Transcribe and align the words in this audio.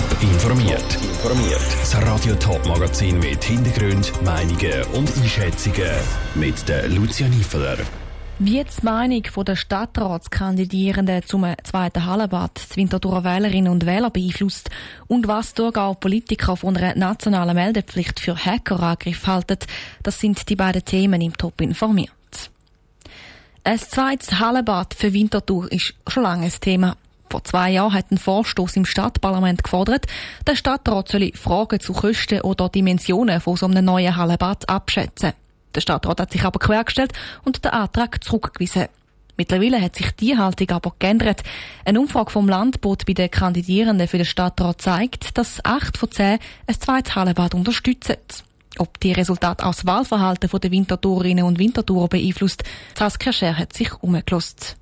Top 0.00 0.22
informiert. 0.22 0.94
Informiert. 1.02 1.60
Das 1.78 1.94
Radio 2.06 2.34
Top 2.36 2.66
Magazin 2.66 3.18
mit 3.18 3.44
Hintergrund, 3.44 4.10
Meinungen 4.24 4.82
und 4.94 5.14
Einschätzungen 5.18 5.90
mit 6.34 6.66
der 6.68 6.88
Lucia 6.88 7.28
Niefeler. 7.28 7.76
Wie 8.38 8.64
die 8.64 8.82
Meinung 8.84 9.22
der 9.46 9.56
Stadtratskandidierenden 9.56 11.22
zum 11.26 11.44
zweiten 11.64 12.06
Hallenbad 12.06 12.52
die 12.72 12.76
Winterthurer 12.76 13.24
Wählerinnen 13.24 13.70
und 13.70 13.84
Wähler 13.84 14.08
beeinflusst 14.08 14.70
und 15.06 15.28
was 15.28 15.52
Thurgau 15.52 15.92
Politiker 15.92 16.56
von 16.56 16.78
einer 16.78 16.96
nationalen 16.96 17.54
Meldepflicht 17.54 18.20
für 18.20 18.36
Hackerangriff 18.36 19.26
halten, 19.26 19.58
das 20.02 20.18
sind 20.18 20.48
die 20.48 20.56
beiden 20.56 20.84
Themen 20.84 21.20
im 21.20 21.36
Top 21.36 21.60
informiert. 21.60 22.10
Ein 23.64 23.78
zweites 23.78 24.38
Hallenbad 24.38 24.94
für 24.94 25.12
Winterthur 25.12 25.70
ist 25.70 25.94
schon 26.06 26.22
lange 26.22 26.46
ein 26.46 26.52
Thema. 26.58 26.96
Vor 27.30 27.44
zwei 27.44 27.70
Jahren 27.70 27.92
hat 27.92 28.10
ein 28.10 28.18
Vorstoß 28.18 28.76
im 28.76 28.84
Stadtparlament 28.84 29.62
gefordert, 29.62 30.06
der 30.48 30.56
Stadtrat 30.56 31.08
solle 31.08 31.30
Fragen 31.34 31.78
zu 31.78 31.92
Kosten 31.92 32.40
oder 32.40 32.68
Dimensionen 32.68 33.40
von 33.40 33.56
so 33.56 33.66
einem 33.66 33.84
neuen 33.84 34.16
Hallenbad 34.16 34.68
abschätzen. 34.68 35.32
Der 35.72 35.80
Stadtrat 35.80 36.20
hat 36.20 36.32
sich 36.32 36.44
aber 36.44 36.58
quergestellt 36.58 37.12
und 37.44 37.64
den 37.64 37.70
Antrag 37.70 38.24
zurückgewiesen. 38.24 38.88
Mittlerweile 39.36 39.80
hat 39.80 39.94
sich 39.94 40.10
die 40.16 40.36
Haltung 40.36 40.70
aber 40.70 40.92
geändert. 40.98 41.42
Eine 41.84 42.00
Umfrage 42.00 42.32
vom 42.32 42.48
Landbot 42.48 43.06
bei 43.06 43.14
den 43.14 43.30
Kandidierenden 43.30 44.08
für 44.08 44.18
den 44.18 44.26
Stadtrat 44.26 44.82
zeigt, 44.82 45.38
dass 45.38 45.64
acht 45.64 45.96
von 45.98 46.10
zehn 46.10 46.40
ein 46.66 46.80
zweites 46.80 47.14
Hallenbad 47.14 47.54
unterstützen. 47.54 48.16
Ob 48.78 48.98
die 48.98 49.12
Resultate 49.12 49.64
aus 49.64 49.86
Wahlverhalten 49.86 50.50
der 50.50 50.70
Wintertourinnen 50.72 51.44
und 51.44 51.60
Wintertourer 51.60 52.08
beeinflusst, 52.08 52.64
Saskia 52.98 53.32
Scher 53.32 53.56
hat 53.56 53.72
sich 53.72 53.94
umgelost. 54.02 54.76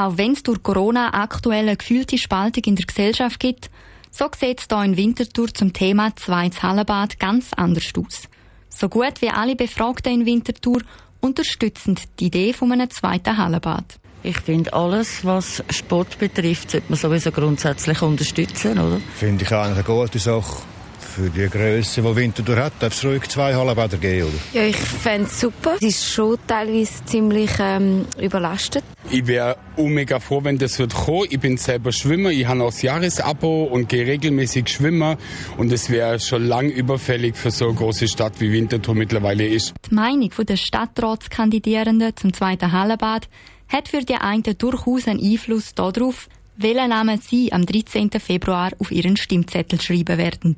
Auch 0.00 0.16
wenn 0.16 0.32
es 0.32 0.42
durch 0.42 0.62
Corona 0.62 1.12
aktuell 1.12 1.68
eine 1.68 1.76
gefühlte 1.76 2.16
Spaltung 2.16 2.64
in 2.64 2.74
der 2.74 2.86
Gesellschaft 2.86 3.38
gibt, 3.38 3.68
so 4.10 4.30
sieht 4.34 4.60
es 4.60 4.66
hier 4.66 4.82
in 4.82 4.96
Winterthur 4.96 5.52
zum 5.52 5.74
Thema 5.74 6.16
Zweites 6.16 6.62
Hallenbad 6.62 7.20
ganz 7.20 7.52
anders 7.54 7.92
aus. 7.94 8.22
So 8.70 8.88
gut 8.88 9.20
wie 9.20 9.28
alle 9.28 9.56
Befragten 9.56 10.14
in 10.14 10.24
Winterthur 10.24 10.80
unterstützen 11.20 11.98
die 12.18 12.28
Idee 12.28 12.54
von 12.54 12.72
einem 12.72 12.88
zweiten 12.88 13.36
Hallenbad. 13.36 13.84
Ich 14.22 14.40
finde, 14.40 14.72
alles, 14.72 15.22
was 15.22 15.62
Sport 15.68 16.18
betrifft, 16.18 16.70
sollte 16.70 16.86
man 16.88 16.98
sowieso 16.98 17.30
grundsätzlich 17.30 18.00
unterstützen, 18.00 18.78
oder? 18.78 19.02
Finde 19.14 19.44
ich 19.44 19.52
eigentlich 19.52 19.86
eine 19.86 19.98
gute 19.98 20.18
Sache 20.18 20.62
für 21.10 21.28
die 21.28 21.48
Größe, 21.48 22.02
die 22.02 22.16
Winterthur 22.16 22.56
hat, 22.56 22.72
darf 22.78 22.94
es 22.94 23.04
ruhig 23.04 23.28
zwei 23.28 23.54
Hallenbäder 23.54 23.98
geben, 23.98 24.28
oder? 24.28 24.38
Ja, 24.52 24.62
ich 24.68 24.76
fände 24.76 25.26
es 25.26 25.40
super. 25.40 25.74
Es 25.76 25.82
ist 25.82 26.12
schon 26.12 26.38
teilweise 26.46 27.04
ziemlich 27.04 27.50
ähm, 27.58 28.06
überlastet. 28.20 28.84
Ich 29.10 29.26
wäre 29.26 29.56
mega 29.76 30.20
froh, 30.20 30.40
wenn 30.44 30.56
das 30.56 30.78
wird 30.78 30.94
kommen. 30.94 31.26
Ich 31.30 31.40
bin 31.40 31.56
selber 31.56 31.90
Schwimmer, 31.90 32.30
ich 32.30 32.46
habe 32.46 32.62
auch 32.62 32.70
das 32.70 32.82
Jahresabo 32.82 33.64
und 33.64 33.88
gehe 33.88 34.06
regelmäßig 34.06 34.68
schwimmen. 34.68 35.16
Und 35.56 35.72
es 35.72 35.90
wäre 35.90 36.20
schon 36.20 36.44
lang 36.44 36.70
überfällig 36.70 37.36
für 37.36 37.50
so 37.50 37.66
eine 37.66 37.74
große 37.74 38.06
Stadt 38.06 38.40
wie 38.40 38.52
Winterthur 38.52 38.94
mittlerweile 38.94 39.46
ist. 39.46 39.74
Die 39.90 39.94
Meinung 39.94 40.30
der 40.38 40.56
Stadtratskandidierenden 40.56 42.16
zum 42.16 42.32
zweiten 42.32 42.70
Hallenbad 42.70 43.28
hat 43.68 43.88
für 43.88 44.00
die 44.00 44.14
einen 44.14 44.42
durchaus 44.42 45.08
einen 45.08 45.20
Einfluss 45.20 45.74
darauf, 45.74 46.28
welchen 46.56 46.90
Namen 46.90 47.20
sie 47.20 47.52
am 47.52 47.66
13. 47.66 48.10
Februar 48.20 48.70
auf 48.78 48.92
ihren 48.92 49.16
Stimmzettel 49.16 49.80
schreiben 49.80 50.18
werden. 50.18 50.56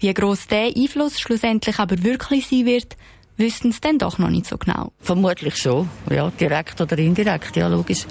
Wie 0.00 0.14
gross 0.14 0.46
der 0.46 0.72
Einfluss 0.76 1.18
schlussendlich 1.18 1.78
aber 1.78 2.02
wirklich 2.02 2.46
sein 2.46 2.66
wird, 2.66 2.96
wüssten 3.38 3.70
es 3.70 3.80
dann 3.80 3.98
doch 3.98 4.18
noch 4.18 4.30
nicht 4.30 4.46
so 4.46 4.58
genau. 4.58 4.92
Vermutlich 5.00 5.56
schon, 5.56 5.88
ja, 6.10 6.30
direkt 6.30 6.80
oder 6.80 6.98
indirekt, 6.98 7.56
ja, 7.56 7.68
logisch, 7.68 8.04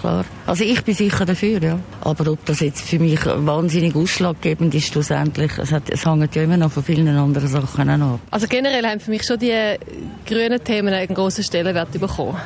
klar. 0.00 0.24
Also 0.46 0.64
ich 0.64 0.82
bin 0.82 0.94
sicher 0.94 1.26
dafür, 1.26 1.62
ja. 1.62 1.78
Aber 2.00 2.32
ob 2.32 2.44
das 2.46 2.60
jetzt 2.60 2.82
für 2.82 2.98
mich 2.98 3.20
wahnsinnig 3.26 3.94
ausschlaggebend 3.94 4.74
ist 4.74 4.86
schlussendlich, 4.88 5.58
es, 5.58 5.72
hat, 5.72 5.90
es 5.90 6.06
hängt 6.06 6.34
ja 6.34 6.42
immer 6.42 6.56
noch 6.56 6.70
von 6.70 6.84
vielen 6.84 7.08
anderen 7.08 7.48
Sachen 7.48 7.88
ab. 7.88 8.20
Also 8.30 8.46
generell 8.46 8.86
haben 8.86 9.00
für 9.00 9.10
mich 9.10 9.24
schon 9.24 9.38
die 9.38 9.76
grünen 10.26 10.62
Themen 10.62 10.94
einen 10.94 11.14
grossen 11.14 11.44
Stellenwert 11.44 11.92
bekommen. 11.92 12.36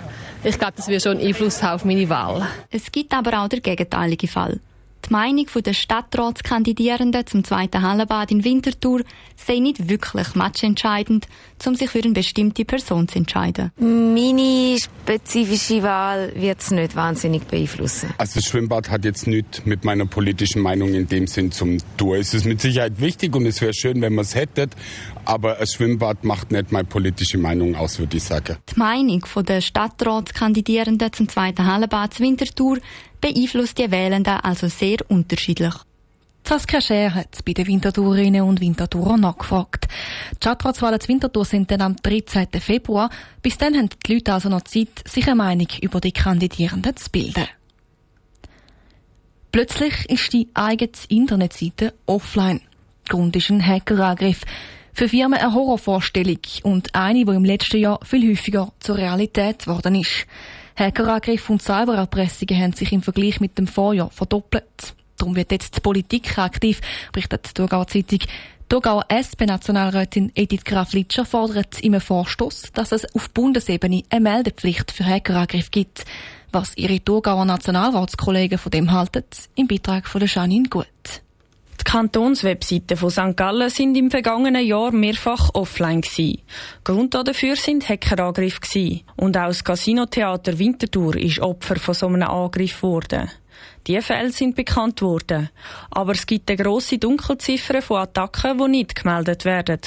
Ich 0.42 0.58
glaube, 0.58 0.74
das 0.76 0.88
wird 0.88 1.02
schon 1.02 1.18
einen 1.18 1.28
Einfluss 1.28 1.62
haben 1.62 1.76
auf 1.76 1.84
meine 1.84 2.08
Wahl. 2.08 2.46
Es 2.70 2.90
gibt 2.90 3.14
aber 3.14 3.42
auch 3.42 3.48
den 3.48 3.62
gegenteiligen 3.62 4.28
Fall. 4.28 4.60
Die 5.08 5.12
Meinung 5.12 5.46
der 5.54 5.74
Stadtratskandidierenden 5.74 7.26
zum 7.26 7.44
zweiten 7.44 7.82
Hallenbad 7.82 8.30
in 8.30 8.42
Winterthur 8.42 9.02
sei 9.36 9.58
nicht 9.58 9.88
wirklich 9.88 10.34
matchentscheidend, 10.34 11.28
um 11.66 11.74
sich 11.74 11.90
für 11.90 12.02
eine 12.02 12.12
bestimmte 12.12 12.64
Person 12.64 13.06
zu 13.08 13.18
entscheiden. 13.18 13.70
Meine 13.78 14.78
spezifische 14.78 15.82
Wahl 15.82 16.32
wird 16.34 16.60
es 16.60 16.70
nicht 16.70 16.96
wahnsinnig 16.96 17.44
beeinflussen. 17.44 18.10
Also 18.16 18.40
das 18.40 18.48
Schwimmbad 18.48 18.90
hat 18.90 19.04
jetzt 19.04 19.26
nichts 19.26 19.64
mit 19.66 19.84
meiner 19.84 20.06
politischen 20.06 20.62
Meinung 20.62 20.94
in 20.94 21.06
dem 21.06 21.26
Sinn 21.26 21.52
zum 21.52 21.78
tun. 21.96 22.16
Es 22.16 22.32
ist 22.32 22.46
mit 22.46 22.60
Sicherheit 22.60 23.00
wichtig 23.00 23.34
und 23.36 23.44
es 23.46 23.60
wäre 23.60 23.74
schön, 23.74 24.00
wenn 24.00 24.14
man 24.14 24.24
es 24.24 24.34
hätte, 24.34 24.68
aber 25.24 25.58
ein 25.58 25.66
Schwimmbad 25.66 26.24
macht 26.24 26.50
nicht 26.50 26.72
meine 26.72 26.84
politische 26.84 27.38
Meinung 27.38 27.74
aus, 27.74 27.98
würde 27.98 28.16
ich 28.16 28.24
sagen. 28.24 28.56
Die 28.74 28.78
Meinung 28.78 29.22
der 29.46 29.60
Stadtratskandidierenden 29.60 31.12
zum 31.12 31.28
zweiten 31.28 31.66
Hallenbad 31.66 32.20
Winterthur 32.20 32.78
beeinflusst 33.24 33.78
die 33.78 33.90
Wählenden 33.90 34.34
also 34.34 34.68
sehr 34.68 34.98
unterschiedlich. 35.08 35.72
Saskia 36.46 36.82
Scher 36.82 37.14
hat 37.14 37.42
bei 37.46 37.54
den 37.54 37.66
Winterthurerinnen 37.66 38.42
und 38.42 38.60
Winterthurer 38.60 39.16
nachgefragt. 39.16 39.86
Die 40.32 40.36
Stadtratswahlen 40.36 41.00
zu 41.00 41.08
Winterthur 41.08 41.46
sind 41.46 41.70
dann 41.70 41.80
am 41.80 41.96
13. 41.96 42.48
Februar. 42.60 43.08
Bis 43.40 43.56
dann 43.56 43.74
haben 43.76 43.88
die 44.06 44.12
Leute 44.12 44.34
also 44.34 44.50
noch 44.50 44.60
Zeit, 44.64 45.08
sich 45.08 45.24
eine 45.24 45.36
Meinung 45.36 45.68
über 45.80 46.02
die 46.02 46.12
Kandidierenden 46.12 46.96
zu 46.98 47.08
bilden. 47.08 47.46
Plötzlich 49.52 50.10
ist 50.10 50.30
die 50.34 50.48
eigene 50.52 50.90
Internetseite 51.08 51.94
offline. 52.04 52.60
Grund 53.08 53.34
ist 53.36 53.48
ein 53.48 53.66
Hackerangriff. 53.66 54.42
Für 54.92 55.08
Firmen 55.08 55.38
eine 55.38 55.54
Horrorvorstellung 55.54 56.40
und 56.62 56.94
eine, 56.94 57.24
die 57.24 57.32
im 57.32 57.44
letzten 57.46 57.78
Jahr 57.78 58.00
viel 58.04 58.30
häufiger 58.30 58.70
zur 58.80 58.98
Realität 58.98 59.60
geworden 59.60 59.94
ist. 59.94 60.26
Hackerangriffe 60.76 61.52
und 61.52 61.62
Cybererpressungen 61.62 62.60
haben 62.60 62.72
sich 62.72 62.92
im 62.92 63.02
Vergleich 63.02 63.40
mit 63.40 63.58
dem 63.58 63.66
Vorjahr 63.66 64.10
verdoppelt. 64.10 64.94
Darum 65.16 65.36
wird 65.36 65.52
jetzt 65.52 65.76
die 65.76 65.80
Politik 65.80 66.36
aktiv, 66.38 66.80
berichtet 67.12 67.48
die 67.48 67.54
Thurgauer 67.54 67.86
Zeitung. 67.86 68.18
Die 68.18 68.68
Thurgauer 68.68 69.04
SP-Nationalrätin 69.08 70.32
Edith 70.34 70.64
Graf-Litscher 70.64 71.24
fordert 71.24 71.80
im 71.80 72.00
Vorstoß, 72.00 72.72
dass 72.72 72.92
es 72.92 73.14
auf 73.14 73.30
Bundesebene 73.30 74.02
eine 74.10 74.20
Meldepflicht 74.20 74.90
für 74.90 75.04
Hackerangriffe 75.04 75.70
gibt. 75.70 76.04
Was 76.50 76.76
ihre 76.76 76.98
Thurgauer 76.98 77.44
Nationalratskollegen 77.44 78.58
von 78.58 78.70
dem 78.70 78.90
halten, 78.90 79.24
im 79.54 79.68
Beitrag 79.68 80.08
von 80.08 80.22
Janine 80.24 80.68
Gut. 80.68 81.23
Die 81.86 81.90
Kantonswebseiten 81.90 82.96
von 82.96 83.10
St. 83.10 83.36
Gallen 83.36 83.68
sind 83.68 83.94
im 83.96 84.10
vergangenen 84.10 84.66
Jahr 84.66 84.90
mehrfach 84.90 85.50
offline 85.52 86.00
gewesen. 86.00 86.40
Grund 86.82 87.12
dafür 87.14 87.56
sind 87.56 87.86
Hackerangriffe 87.86 88.60
gewesen. 88.60 89.02
Und 89.16 89.36
auch 89.36 89.48
das 89.48 89.62
Casinotheater 89.62 90.58
Winterthur 90.58 91.14
ist 91.16 91.40
Opfer 91.40 91.76
von 91.76 91.94
so 91.94 92.06
einem 92.06 92.22
Angriff 92.22 92.80
geworden. 92.80 93.30
Die 93.86 94.00
Fälle 94.00 94.32
sind 94.32 94.56
bekannt 94.56 95.02
worden. 95.02 95.50
Aber 95.90 96.12
es 96.12 96.26
gibt 96.26 96.50
eine 96.50 96.56
grosse 96.56 96.96
Dunkelziffer 96.96 97.82
von 97.82 97.98
Attacken, 97.98 98.56
die 98.56 98.68
nicht 98.68 98.94
gemeldet 98.94 99.44
werden. 99.44 99.80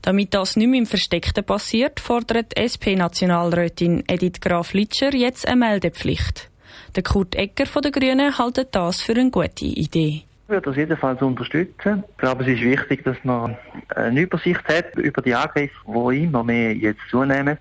Damit 0.00 0.32
das 0.32 0.56
nicht 0.56 0.68
mehr 0.68 0.80
im 0.80 0.86
Versteckten 0.86 1.44
passiert, 1.44 2.00
fordert 2.00 2.56
SP-Nationalrätin 2.56 4.04
Edith 4.08 4.40
Graf-Litscher 4.40 5.14
jetzt 5.14 5.46
eine 5.46 5.56
Meldepflicht. 5.56 6.48
Der 6.94 7.02
Kurt 7.02 7.34
Ecker 7.34 7.66
von 7.66 7.82
den 7.82 7.92
Grünen 7.92 8.36
hält 8.36 8.74
das 8.74 9.02
für 9.02 9.12
eine 9.12 9.30
gute 9.30 9.66
Idee. 9.66 10.24
Ich 10.46 10.50
würde 10.50 10.70
das 10.70 10.76
jedenfalls 10.76 11.20
unterstützen. 11.22 12.04
Ich 12.08 12.18
glaube, 12.18 12.44
es 12.44 12.50
ist 12.50 12.62
wichtig, 12.62 13.02
dass 13.02 13.16
man 13.24 13.56
eine 13.96 14.20
Übersicht 14.20 14.62
hat 14.68 14.94
über 14.94 15.20
die 15.20 15.34
Angriffe, 15.34 15.74
die 15.84 16.22
immer 16.22 16.44
mehr 16.44 16.72
jetzt 16.72 17.00
zunehmen. 17.10 17.58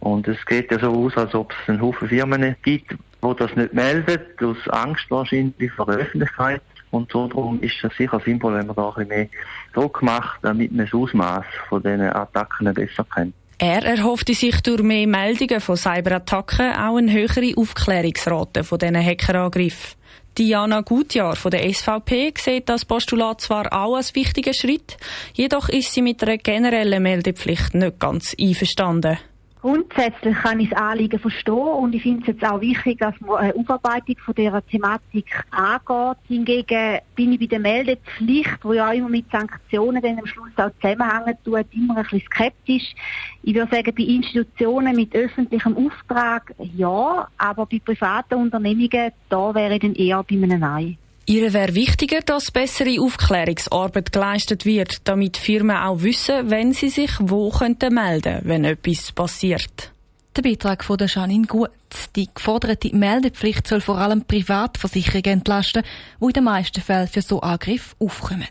Und 0.00 0.26
es 0.26 0.44
geht 0.44 0.72
ja 0.72 0.80
so 0.80 0.92
aus, 0.92 1.16
als 1.16 1.36
ob 1.36 1.52
es 1.52 1.68
einen 1.68 1.80
Haufen 1.80 2.08
Firmen 2.08 2.56
gibt, 2.64 2.90
die 2.90 3.36
das 3.38 3.54
nicht 3.54 3.72
melden, 3.72 4.18
aus 4.42 4.56
Angst 4.70 5.04
wahrscheinlich 5.08 5.70
vor 5.70 5.86
der 5.86 5.98
Öffentlichkeit. 5.98 6.62
Und 6.90 7.12
so 7.12 7.28
darum 7.28 7.60
ist 7.62 7.76
es 7.84 7.96
sicher 7.96 8.20
sinnvoll, 8.24 8.54
wenn 8.54 8.66
man 8.66 8.74
da 8.74 8.88
ein 8.88 8.94
bisschen 8.94 9.08
mehr 9.08 9.28
Druck 9.72 10.02
macht, 10.02 10.40
damit 10.42 10.72
man 10.72 10.86
das 10.86 10.94
Ausmaß 10.94 11.44
von 11.68 11.80
diesen 11.80 12.10
Attacken 12.10 12.74
besser 12.74 13.06
kennt. 13.14 13.34
Er 13.58 13.84
erhoffte 13.84 14.34
sich 14.34 14.60
durch 14.62 14.82
mehr 14.82 15.06
Meldungen 15.06 15.60
von 15.60 15.76
Cyberattacken 15.76 16.72
auch 16.72 16.96
eine 16.96 17.12
höhere 17.12 17.56
Aufklärungsrate 17.56 18.64
von 18.64 18.78
diesen 18.80 18.96
Hackerangriffen. 18.96 19.96
Diana 20.38 20.82
Gutjahr 20.82 21.34
von 21.34 21.50
der 21.50 21.72
SVP 21.72 22.34
sieht 22.36 22.68
das 22.68 22.84
Postulat 22.84 23.40
zwar 23.40 23.72
auch 23.72 23.96
als 23.96 24.14
wichtigen 24.14 24.52
Schritt, 24.52 24.98
jedoch 25.32 25.70
ist 25.70 25.94
sie 25.94 26.02
mit 26.02 26.22
einer 26.22 26.36
generellen 26.36 27.02
Meldepflicht 27.02 27.74
nicht 27.74 27.98
ganz 27.98 28.36
einverstanden. 28.38 29.18
Grundsätzlich 29.66 30.36
kann 30.36 30.60
ich 30.60 30.70
das 30.70 30.78
Anliegen 30.78 31.18
verstehen 31.18 31.54
und 31.54 31.92
ich 31.92 32.02
finde 32.02 32.20
es 32.20 32.28
jetzt 32.28 32.44
auch 32.44 32.60
wichtig, 32.60 33.00
dass 33.00 33.20
man 33.20 33.38
eine 33.38 33.56
Aufarbeitung 33.56 34.14
von 34.24 34.32
dieser 34.32 34.64
Thematik 34.64 35.26
angeht. 35.50 36.18
Hingegen 36.28 37.00
bin 37.16 37.32
ich 37.32 37.40
bei 37.40 37.46
der 37.46 37.58
Meldepflicht, 37.58 38.58
wo 38.62 38.74
ja 38.74 38.92
immer 38.92 39.08
mit 39.08 39.28
Sanktionen 39.32 40.00
dann 40.00 40.20
am 40.20 40.26
Schluss 40.26 40.52
auch 40.56 40.70
zusammenhängen 40.80 41.36
tut, 41.44 41.66
immer 41.72 41.96
ein 41.96 42.02
bisschen 42.04 42.22
skeptisch. 42.26 42.94
Ich 43.42 43.56
würde 43.56 43.74
sagen, 43.74 43.92
bei 43.92 44.04
Institutionen 44.04 44.94
mit 44.94 45.12
öffentlichem 45.16 45.76
Auftrag 45.76 46.54
ja, 46.76 47.26
aber 47.36 47.66
bei 47.66 47.80
privaten 47.84 48.34
Unternehmungen, 48.34 49.10
da 49.28 49.52
wäre 49.52 49.74
ich 49.74 49.80
dann 49.80 49.96
eher 49.96 50.22
bei 50.22 50.36
einem 50.36 50.60
Nein. 50.60 50.96
Ihr 51.28 51.52
wäre 51.52 51.74
wichtiger, 51.74 52.20
dass 52.20 52.52
bessere 52.52 53.00
Aufklärungsarbeit 53.00 54.12
geleistet 54.12 54.64
wird, 54.64 55.08
damit 55.08 55.36
Firmen 55.36 55.76
auch 55.76 56.02
wissen, 56.02 56.50
wenn 56.50 56.72
sie 56.72 56.88
sich 56.88 57.10
wo 57.18 57.50
könnten 57.50 57.94
melden, 57.94 58.42
wenn 58.44 58.64
etwas 58.64 59.10
passiert. 59.10 59.90
Der 60.36 60.42
Beitrag 60.42 60.84
von 60.84 60.98
der 60.98 61.08
Janine 61.08 61.46
Gut. 61.46 61.70
Die 62.14 62.28
geforderte 62.32 62.94
Meldepflicht 62.94 63.66
soll 63.66 63.80
vor 63.80 63.98
allem 63.98 64.24
Privatversicherungen 64.24 65.38
entlasten, 65.38 65.82
die 66.20 66.26
in 66.26 66.32
den 66.32 66.44
meisten 66.44 66.80
Fällen 66.80 67.08
für 67.08 67.22
so 67.22 67.40
Angriffe 67.40 67.96
aufkommen. 67.98 68.46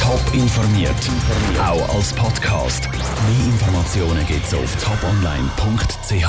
Top 0.00 0.34
informiert, 0.34 0.90
auch 1.60 1.94
als 1.94 2.12
Podcast. 2.14 2.88
Mehr 2.90 3.46
Informationen 3.46 4.26
gibt's 4.26 4.52
auf 4.54 4.76
toponline.ch. 4.82 6.26